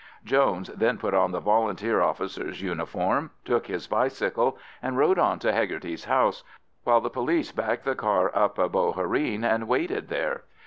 Jones 0.25 0.69
then 0.69 0.97
put 0.97 1.13
on 1.13 1.29
the 1.31 1.39
Volunteer 1.39 2.01
officer's 2.01 2.59
uniform, 2.59 3.29
took 3.45 3.67
his 3.67 3.85
bicycle, 3.85 4.57
and 4.81 4.97
rode 4.97 5.19
on 5.19 5.37
to 5.37 5.53
Hegarty's 5.53 6.05
house, 6.05 6.43
while 6.83 7.01
the 7.01 7.11
police 7.11 7.51
backed 7.51 7.85
the 7.85 7.93
car 7.93 8.31
up 8.33 8.57
a 8.57 8.67
bohereen 8.67 9.43
and 9.43 9.67
waited 9.67 10.07
there. 10.07 10.45